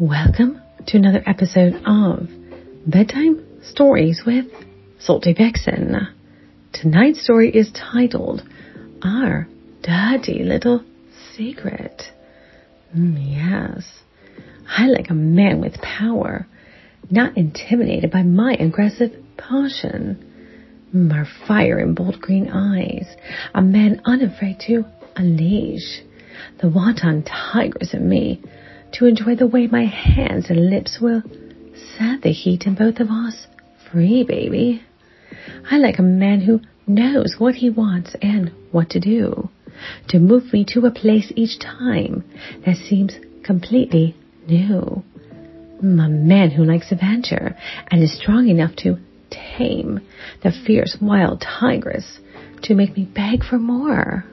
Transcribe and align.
Welcome 0.00 0.62
to 0.86 0.96
another 0.96 1.24
episode 1.26 1.82
of 1.84 2.28
Bedtime 2.86 3.44
Stories 3.64 4.22
with 4.24 4.44
Salty 5.00 5.32
Vixen. 5.32 6.06
Tonight's 6.72 7.24
story 7.24 7.50
is 7.50 7.72
titled 7.72 8.42
Our 9.02 9.48
Dirty 9.82 10.44
Little 10.44 10.84
Secret. 11.34 12.00
Mm, 12.96 13.16
yes, 13.18 13.90
I 14.68 14.86
like 14.86 15.10
a 15.10 15.14
man 15.14 15.60
with 15.60 15.82
power, 15.82 16.46
not 17.10 17.36
intimidated 17.36 18.12
by 18.12 18.22
my 18.22 18.52
aggressive 18.52 19.10
passion. 19.36 20.24
Mm, 20.94 21.12
our 21.12 21.26
fire 21.48 21.78
and 21.78 21.96
bold 21.96 22.20
green 22.20 22.50
eyes, 22.50 23.16
a 23.52 23.62
man 23.62 24.00
unafraid 24.04 24.60
to 24.68 24.84
unleash 25.16 26.02
the 26.60 26.68
wanton 26.68 27.24
tigers 27.24 27.92
in 27.92 28.08
me 28.08 28.40
to 28.92 29.06
enjoy 29.06 29.36
the 29.36 29.46
way 29.46 29.66
my 29.66 29.84
hands 29.84 30.46
and 30.50 30.70
lips 30.70 30.98
will 31.00 31.22
set 31.96 32.22
the 32.22 32.32
heat 32.32 32.66
in 32.66 32.74
both 32.74 33.00
of 33.00 33.08
us 33.10 33.46
free, 33.90 34.24
baby. 34.24 34.82
I 35.70 35.78
like 35.78 35.98
a 35.98 36.02
man 36.02 36.40
who 36.40 36.60
knows 36.86 37.36
what 37.38 37.56
he 37.56 37.70
wants 37.70 38.16
and 38.22 38.52
what 38.72 38.90
to 38.90 39.00
do, 39.00 39.48
to 40.08 40.18
move 40.18 40.52
me 40.52 40.64
to 40.70 40.86
a 40.86 40.90
place 40.90 41.32
each 41.36 41.58
time 41.58 42.24
that 42.64 42.76
seems 42.76 43.14
completely 43.44 44.16
new. 44.46 45.02
A 45.80 45.84
man 45.84 46.50
who 46.50 46.64
likes 46.64 46.90
adventure 46.90 47.56
and 47.90 48.02
is 48.02 48.16
strong 48.16 48.48
enough 48.48 48.74
to 48.76 48.98
tame 49.30 50.00
the 50.42 50.52
fierce 50.66 50.96
wild 51.00 51.40
tigress 51.40 52.18
to 52.62 52.74
make 52.74 52.96
me 52.96 53.04
beg 53.04 53.44
for 53.44 53.58
more. 53.58 54.24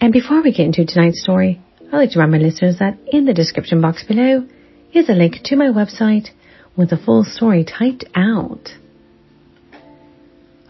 And 0.00 0.12
before 0.12 0.42
we 0.42 0.52
get 0.52 0.66
into 0.66 0.86
tonight's 0.86 1.22
story, 1.22 1.60
I'd 1.92 1.96
like 1.96 2.10
to 2.12 2.20
remind 2.20 2.42
my 2.42 2.48
listeners 2.48 2.78
that 2.78 2.98
in 3.08 3.24
the 3.24 3.34
description 3.34 3.80
box 3.80 4.04
below 4.04 4.46
is 4.94 5.08
a 5.08 5.12
link 5.12 5.38
to 5.44 5.56
my 5.56 5.66
website 5.66 6.28
with 6.76 6.90
the 6.90 6.96
full 6.96 7.24
story 7.24 7.64
typed 7.64 8.04
out. 8.14 8.68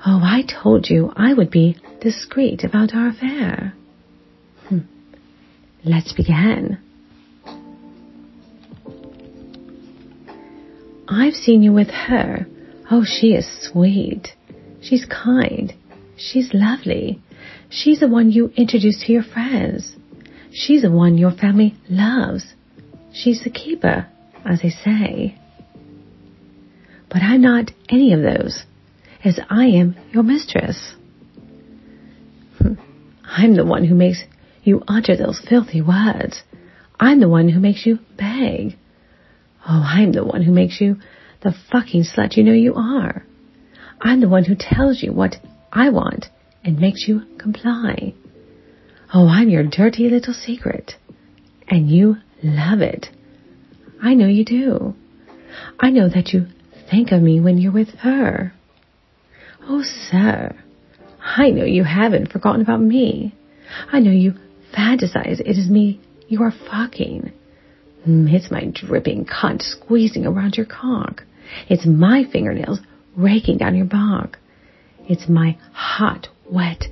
Oh, 0.07 0.21
I 0.23 0.45
told 0.49 0.89
you 0.89 1.13
I 1.15 1.35
would 1.35 1.51
be 1.51 1.77
discreet 2.01 2.65
about 2.65 2.95
our 2.95 3.09
affair. 3.09 3.75
Hmm. 4.69 4.79
Let's 5.85 6.15
begin. 6.15 6.79
I've 11.07 11.35
seen 11.35 11.63
you 11.63 11.75
with 11.75 11.91
her. 11.91 12.47
Oh, 12.91 13.05
she 13.05 13.35
is 13.35 13.47
sweet. 13.71 14.29
She's 14.81 15.05
kind. 15.05 15.75
She's 16.17 16.55
lovely. 16.55 17.21
She's 17.69 18.01
the 18.01 18.09
one 18.09 18.31
you 18.31 18.53
introduced 18.57 19.05
to 19.05 19.13
your 19.13 19.23
friends. 19.23 19.97
She's 20.53 20.83
the 20.83 20.91
one 20.91 21.19
your 21.19 21.33
family 21.33 21.77
loves. 21.89 22.55
She's 23.13 23.43
the 23.43 23.51
keeper, 23.51 24.07
as 24.45 24.63
they 24.63 24.71
say. 24.71 25.39
But 27.09 27.23
I'm 27.23 27.43
not 27.43 27.73
any 27.89 28.13
of 28.13 28.21
those, 28.21 28.65
as 29.25 29.39
I 29.49 29.67
am 29.67 29.97
your 30.13 30.23
mistress. 30.23 30.95
Hmm. 32.59 32.75
I'm 33.25 33.57
the 33.57 33.65
one 33.65 33.85
who 33.85 33.95
makes 33.95 34.23
you 34.63 34.83
utter 34.87 35.17
those 35.17 35.41
filthy 35.49 35.83
words. 35.83 36.43
I'm 36.99 37.21
the 37.21 37.29
one 37.29 37.49
who 37.49 37.61
makes 37.61 37.87
you 37.87 37.99
beg. 38.17 38.77
Oh, 39.67 39.83
I'm 39.87 40.13
the 40.13 40.25
one 40.25 40.43
who 40.43 40.53
makes 40.53 40.81
you 40.81 40.97
the 41.43 41.55
fucking 41.71 42.05
slut 42.05 42.37
you 42.37 42.45
know 42.45 42.53
you 42.53 42.75
are. 42.75 43.25
I'm 44.01 44.21
the 44.21 44.29
one 44.29 44.45
who 44.45 44.55
tells 44.59 45.03
you 45.03 45.13
what 45.13 45.37
I 45.73 45.91
want 45.91 46.27
and 46.65 46.79
makes 46.79 47.07
you 47.07 47.23
comply. 47.39 48.15
Oh, 49.13 49.29
I'm 49.29 49.49
your 49.49 49.65
dirty 49.65 50.09
little 50.09 50.35
secret. 50.35 50.95
And 51.69 51.91
you 51.91 52.17
love 52.43 52.81
it. 52.81 53.09
I 54.03 54.15
know 54.15 54.29
you 54.29 54.45
do. 54.45 54.95
I 55.79 55.91
know 55.91 56.09
that 56.09 56.29
you 56.29 56.47
think 56.91 57.11
of 57.13 57.21
me 57.21 57.41
when 57.41 57.59
you're 57.59 57.73
with 57.73 57.91
her. 58.01 58.53
Oh, 59.63 59.83
sir, 59.83 60.57
I 61.21 61.51
know 61.51 61.65
you 61.65 61.85
haven't 61.85 62.33
forgotten 62.33 62.61
about 62.61 62.81
me. 62.81 63.35
I 63.93 64.01
know 64.01 64.11
you 64.11 64.35
fantasize 64.77 65.41
it 65.41 65.59
is 65.59 65.69
me 65.69 66.01
you 66.29 66.43
are 66.43 66.53
fucking. 66.71 67.33
It's 68.07 68.51
my 68.51 68.73
dripping 68.73 69.27
cunt 69.27 69.63
squeezing 69.63 70.25
around 70.25 70.57
your 70.57 70.67
cock. 70.67 71.25
It's 71.69 71.85
my 71.85 72.25
fingernails 72.33 72.81
raking 73.17 73.59
down 73.59 73.75
your 73.75 73.87
bog. 73.87 74.37
It's 75.09 75.29
my 75.29 75.59
hot, 75.73 76.29
wet 76.49 76.85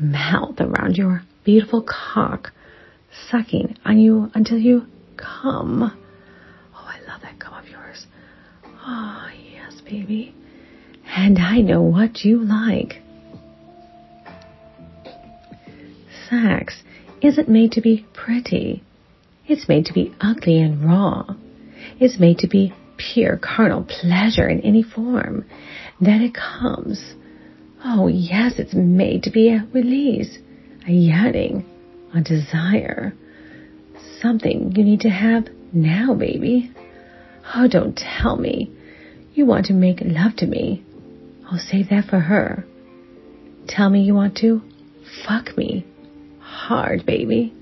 mouth 0.00 0.58
around 0.58 0.96
your 0.96 1.22
beautiful 1.44 1.82
cock 1.82 2.52
sucking 3.30 3.76
on 3.84 3.98
you 3.98 4.30
until 4.34 4.58
you 4.58 4.86
come. 5.16 5.82
Oh, 6.74 6.86
I 6.86 7.00
love 7.10 7.20
that 7.22 7.38
come 7.38 7.54
of 7.54 7.68
yours. 7.68 8.06
Oh, 8.64 9.28
yes, 9.52 9.80
baby. 9.82 10.34
And 11.06 11.38
I 11.38 11.60
know 11.60 11.82
what 11.82 12.24
you 12.24 12.42
like. 12.42 13.02
Sex 16.30 16.82
isn't 17.20 17.48
made 17.48 17.72
to 17.72 17.80
be 17.80 18.06
pretty. 18.14 18.82
It's 19.46 19.68
made 19.68 19.86
to 19.86 19.92
be 19.92 20.14
ugly 20.20 20.60
and 20.60 20.84
raw. 20.84 21.34
It's 22.00 22.18
made 22.18 22.38
to 22.38 22.48
be 22.48 22.72
pure 22.96 23.36
carnal 23.36 23.84
pleasure 23.84 24.48
in 24.48 24.60
any 24.60 24.82
form. 24.82 25.44
Then 26.00 26.22
it 26.22 26.34
comes. 26.34 27.14
Oh, 27.84 28.06
yes, 28.06 28.54
it's 28.58 28.74
made 28.74 29.24
to 29.24 29.30
be 29.30 29.50
a 29.50 29.66
release 29.72 30.38
a 30.86 30.92
yearning, 30.92 31.64
a 32.14 32.20
desire, 32.20 33.14
something 34.20 34.72
you 34.76 34.84
need 34.84 35.00
to 35.00 35.10
have 35.10 35.46
now, 35.72 36.14
baby. 36.14 36.72
Oh, 37.54 37.68
don't 37.68 37.96
tell 37.96 38.36
me 38.36 38.70
you 39.34 39.46
want 39.46 39.66
to 39.66 39.72
make 39.72 40.00
love 40.00 40.36
to 40.36 40.46
me. 40.46 40.84
I'll 41.50 41.58
save 41.58 41.90
that 41.90 42.06
for 42.06 42.18
her. 42.18 42.64
Tell 43.68 43.90
me 43.90 44.02
you 44.02 44.14
want 44.14 44.36
to 44.38 44.62
fuck 45.26 45.56
me 45.56 45.86
hard, 46.40 47.06
baby. 47.06 47.54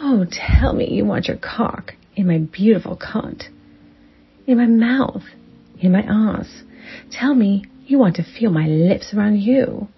Oh, 0.00 0.26
tell 0.30 0.72
me 0.72 0.88
you 0.90 1.04
want 1.04 1.26
your 1.26 1.36
cock 1.36 1.94
in 2.14 2.26
my 2.26 2.38
beautiful 2.38 2.96
cunt, 2.96 3.44
in 4.46 4.56
my 4.56 4.66
mouth, 4.66 5.22
in 5.80 5.92
my 5.92 6.02
ass. 6.02 6.62
Tell 7.10 7.34
me 7.34 7.64
you 7.86 7.98
want 7.98 8.16
to 8.16 8.22
feel 8.22 8.50
my 8.50 8.66
lips 8.66 9.12
around 9.14 9.40
you. 9.40 9.88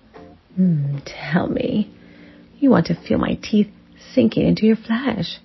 Mm, 0.58 1.02
tell 1.04 1.46
me, 1.46 1.92
you 2.58 2.70
want 2.70 2.86
to 2.86 2.94
feel 2.94 3.18
my 3.18 3.38
teeth 3.42 3.68
sinking 4.14 4.46
into 4.46 4.66
your 4.66 4.76
flesh. 4.76 5.38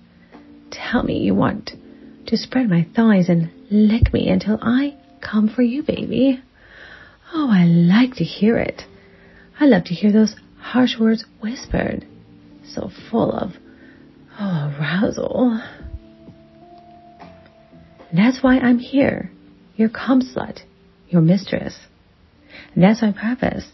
Tell 0.70 1.02
me 1.02 1.18
you 1.18 1.34
want 1.34 1.70
to 2.26 2.36
spread 2.36 2.68
my 2.68 2.86
thighs 2.94 3.28
and 3.28 3.50
lick 3.70 4.12
me 4.12 4.28
until 4.28 4.58
I 4.60 4.96
come 5.20 5.48
for 5.48 5.62
you, 5.62 5.82
baby. 5.82 6.42
Oh, 7.32 7.48
I 7.50 7.64
like 7.64 8.14
to 8.16 8.24
hear 8.24 8.58
it. 8.58 8.82
I 9.58 9.66
love 9.66 9.84
to 9.84 9.94
hear 9.94 10.12
those 10.12 10.36
harsh 10.60 10.98
words 10.98 11.24
whispered, 11.40 12.06
so 12.68 12.90
full 13.10 13.32
of, 13.32 13.52
oh, 14.38 14.74
arousal. 14.78 15.60
That's 18.12 18.42
why 18.42 18.58
I'm 18.58 18.78
here, 18.78 19.30
your 19.76 19.88
cum 19.88 20.20
slut, 20.20 20.60
your 21.08 21.22
mistress. 21.22 21.78
That's 22.76 23.02
my 23.02 23.12
purpose. 23.12 23.66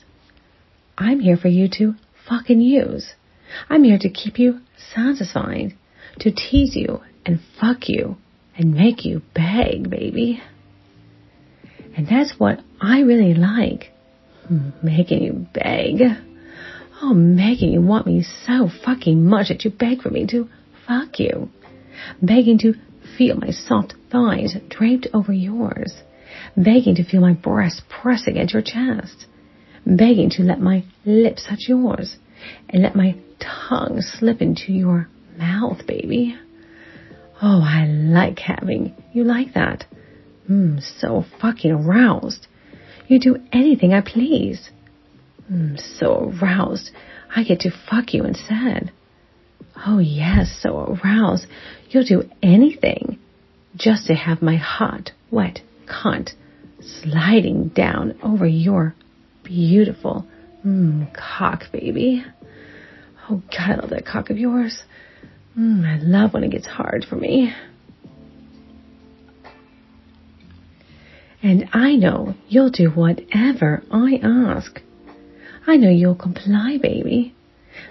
I'm 0.98 1.20
here 1.20 1.36
for 1.36 1.48
you 1.48 1.68
to 1.78 1.94
fucking 2.28 2.60
use. 2.60 3.14
I'm 3.68 3.84
here 3.84 3.98
to 4.00 4.10
keep 4.10 4.38
you 4.38 4.60
satisfied, 4.94 5.74
to 6.20 6.30
tease 6.30 6.76
you 6.76 7.00
and 7.24 7.40
fuck 7.60 7.88
you 7.88 8.16
and 8.56 8.74
make 8.74 9.04
you 9.04 9.22
beg, 9.34 9.88
baby. 9.88 10.42
And 11.96 12.06
that's 12.06 12.34
what 12.38 12.60
I 12.80 13.00
really 13.00 13.34
like. 13.34 13.90
Making 14.82 15.22
you 15.22 15.46
beg. 15.54 16.02
Oh, 17.00 17.14
making 17.14 17.72
you 17.72 17.80
want 17.80 18.06
me 18.06 18.24
so 18.46 18.68
fucking 18.84 19.24
much 19.24 19.48
that 19.48 19.64
you 19.64 19.70
beg 19.70 20.02
for 20.02 20.10
me 20.10 20.26
to 20.28 20.48
fuck 20.86 21.18
you. 21.18 21.48
Begging 22.20 22.58
to 22.58 22.74
feel 23.16 23.36
my 23.36 23.50
soft 23.50 23.94
thighs 24.10 24.56
draped 24.68 25.06
over 25.12 25.32
yours. 25.32 25.92
Begging 26.56 26.94
to 26.96 27.04
feel 27.04 27.20
my 27.20 27.34
breast 27.34 27.82
press 27.88 28.26
against 28.26 28.54
your 28.54 28.62
chest 28.62 29.26
begging 29.86 30.30
to 30.30 30.42
let 30.42 30.60
my 30.60 30.84
lips 31.04 31.46
touch 31.48 31.68
yours 31.68 32.16
and 32.68 32.82
let 32.82 32.94
my 32.94 33.16
tongue 33.40 34.00
slip 34.00 34.40
into 34.40 34.72
your 34.72 35.08
mouth, 35.36 35.86
baby. 35.86 36.36
Oh, 37.40 37.60
I 37.62 37.86
like 37.86 38.38
having 38.38 38.94
you 39.12 39.24
like 39.24 39.54
that. 39.54 39.84
Mmm, 40.48 40.80
so 41.00 41.24
fucking 41.40 41.72
aroused. 41.72 42.46
You 43.08 43.18
do 43.18 43.36
anything 43.52 43.92
I 43.92 44.00
please. 44.00 44.70
Mmm, 45.50 45.78
so 45.98 46.32
aroused. 46.40 46.90
I 47.34 47.42
get 47.44 47.60
to 47.60 47.70
fuck 47.90 48.14
you 48.14 48.24
instead. 48.24 48.92
Oh, 49.86 49.98
yes, 49.98 50.58
so 50.62 50.98
aroused. 51.04 51.46
You'll 51.88 52.04
do 52.04 52.28
anything 52.42 53.18
just 53.74 54.06
to 54.06 54.14
have 54.14 54.42
my 54.42 54.56
hot, 54.56 55.12
wet 55.30 55.60
cunt 55.86 56.30
sliding 56.80 57.68
down 57.68 58.18
over 58.22 58.46
your 58.46 58.94
beautiful. 59.44 60.26
Mmm, 60.64 61.08
cock, 61.14 61.64
baby. 61.72 62.24
Oh, 63.28 63.42
God, 63.50 63.70
I 63.70 63.74
love 63.76 63.90
that 63.90 64.06
cock 64.06 64.30
of 64.30 64.38
yours. 64.38 64.82
Mm, 65.58 65.84
I 65.86 65.98
love 66.02 66.34
when 66.34 66.44
it 66.44 66.50
gets 66.50 66.66
hard 66.66 67.04
for 67.08 67.16
me. 67.16 67.52
And 71.42 71.68
I 71.72 71.96
know 71.96 72.34
you'll 72.48 72.70
do 72.70 72.90
whatever 72.90 73.82
I 73.90 74.20
ask. 74.22 74.80
I 75.66 75.76
know 75.76 75.90
you'll 75.90 76.14
comply, 76.14 76.78
baby, 76.80 77.34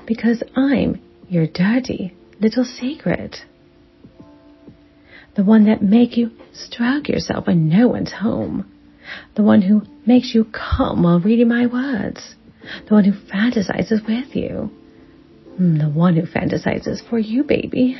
because 0.07 0.41
I'm 0.55 1.01
your 1.27 1.47
dirty 1.47 2.15
little 2.39 2.65
secret. 2.65 3.37
The 5.35 5.43
one 5.43 5.65
that 5.65 5.81
make 5.81 6.17
you 6.17 6.31
stroke 6.53 7.07
yourself 7.07 7.47
when 7.47 7.69
no 7.69 7.87
one's 7.87 8.13
home. 8.13 8.70
The 9.35 9.43
one 9.43 9.61
who 9.61 9.83
makes 10.05 10.33
you 10.33 10.45
come 10.45 11.03
while 11.03 11.19
reading 11.19 11.47
my 11.47 11.65
words. 11.65 12.35
The 12.87 12.93
one 12.93 13.03
who 13.05 13.13
fantasizes 13.13 14.05
with 14.05 14.35
you. 14.35 14.71
Hmm, 15.57 15.77
the 15.77 15.89
one 15.89 16.15
who 16.15 16.23
fantasizes 16.23 17.01
for 17.07 17.19
you, 17.19 17.43
baby. 17.43 17.97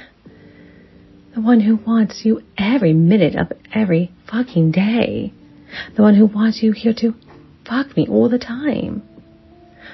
The 1.34 1.42
one 1.42 1.62
who 1.62 1.78
wants 1.78 2.26
you 2.26 2.42
every 2.58 2.94
minute 2.94 3.36
of 3.36 3.52
every 3.74 4.12
fucking 4.30 4.72
day. 4.72 5.34
The 5.96 6.02
one 6.02 6.16
who 6.16 6.26
wants 6.26 6.62
you 6.62 6.74
here 6.74 6.94
to 6.98 7.14
fuck 7.66 7.96
me 7.96 8.08
all 8.10 8.30
the 8.30 8.40
time. 8.40 9.04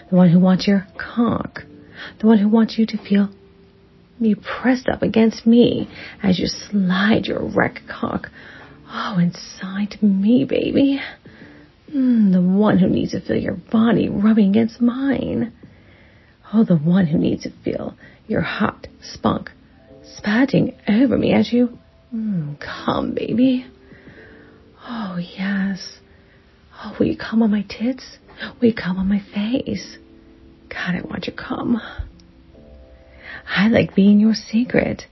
The 0.09 0.15
one 0.15 0.29
who 0.29 0.39
wants 0.39 0.67
your 0.67 0.87
cock. 0.97 1.63
The 2.19 2.27
one 2.27 2.39
who 2.39 2.49
wants 2.49 2.77
you 2.77 2.85
to 2.87 2.97
feel 2.97 3.29
me 4.19 4.35
pressed 4.35 4.87
up 4.87 5.01
against 5.01 5.45
me 5.45 5.87
as 6.23 6.39
you 6.39 6.47
slide 6.47 7.25
your 7.25 7.43
wreck 7.43 7.81
cock. 7.87 8.29
Oh, 8.89 9.17
inside 9.19 10.01
me, 10.01 10.45
baby. 10.45 10.99
Mm, 11.93 12.31
the 12.31 12.41
one 12.41 12.79
who 12.79 12.87
needs 12.87 13.11
to 13.11 13.21
feel 13.21 13.37
your 13.37 13.57
body 13.71 14.09
rubbing 14.09 14.49
against 14.49 14.81
mine. 14.81 15.53
Oh, 16.53 16.63
the 16.63 16.77
one 16.77 17.07
who 17.07 17.17
needs 17.17 17.43
to 17.43 17.51
feel 17.63 17.95
your 18.27 18.41
hot 18.41 18.87
spunk 19.01 19.51
spatting 20.03 20.73
over 20.87 21.17
me 21.17 21.33
as 21.33 21.51
you 21.51 21.77
mm, 22.13 22.57
come, 22.59 23.13
baby. 23.13 23.65
Oh, 24.87 25.17
yes. 25.17 25.99
Oh, 26.81 26.95
will 26.97 27.07
you 27.07 27.17
come 27.17 27.41
on 27.41 27.51
my 27.51 27.65
tits? 27.67 28.17
Will 28.61 28.69
you 28.69 28.75
come 28.75 28.97
on 28.97 29.09
my 29.09 29.21
face? 29.33 29.97
God, 30.69 30.95
I 30.95 31.01
want 31.01 31.27
you 31.27 31.33
to 31.33 31.43
come. 31.43 31.81
I 33.47 33.67
like 33.67 33.95
being 33.95 34.19
your 34.19 34.33
secret. 34.33 35.03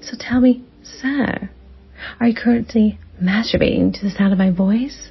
So 0.00 0.16
tell 0.18 0.40
me, 0.40 0.64
sir, 0.82 1.50
are 2.20 2.26
you 2.26 2.34
currently 2.34 2.98
masturbating 3.22 3.92
to 3.94 4.00
the 4.02 4.10
sound 4.10 4.32
of 4.32 4.38
my 4.38 4.50
voice? 4.50 5.10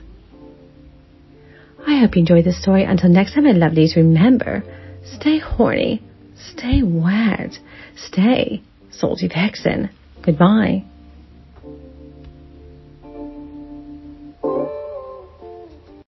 I 1.86 2.00
hope 2.00 2.16
you 2.16 2.22
enjoyed 2.22 2.46
this 2.46 2.62
story. 2.62 2.84
Until 2.84 3.10
next 3.10 3.34
time, 3.34 3.44
my 3.44 3.52
lovelies, 3.52 3.96
remember, 3.96 4.64
stay 5.04 5.40
horny, 5.40 6.02
stay 6.38 6.82
wet, 6.84 7.58
stay 7.96 8.62
salty 8.92 9.28
vixen. 9.28 9.90
Goodbye. 10.24 10.86